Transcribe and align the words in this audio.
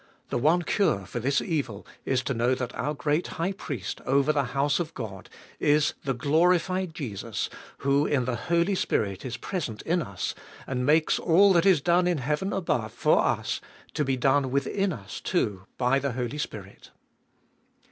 The 0.29 0.39
one 0.39 0.63
cure 0.63 1.05
for 1.05 1.19
this 1.19 1.41
evil 1.43 1.85
is 2.05 2.23
to 2.23 2.33
know 2.33 2.55
that 2.55 2.73
our 2.73 2.95
great 2.95 3.29
Priest 3.57 4.01
over 4.03 4.33
the 4.33 4.45
house 4.45 4.79
of 4.79 4.95
God 4.95 5.29
is 5.59 5.93
the 6.05 6.15
glorified 6.15 6.95
Jesus, 6.95 7.51
who 7.85 8.07
in 8.07 8.25
the 8.25 8.35
Holy 8.47 8.73
Spirit 8.73 9.23
is 9.23 9.37
present 9.37 9.83
in 9.83 10.01
us, 10.01 10.33
and 10.65 10.87
makes 10.87 11.19
all 11.19 11.53
that 11.53 11.67
is 11.67 11.81
done 11.81 12.07
in 12.07 12.17
heaven 12.17 12.51
above 12.51 12.91
for 12.93 13.19
us 13.23 13.61
to 13.93 14.03
be 14.03 14.17
done 14.17 14.49
within 14.49 14.91
us 14.91 15.19
too 15.21 15.67
by 15.77 15.99
the 15.99 16.13
Holy 16.13 16.39
Spirit. 16.39 16.89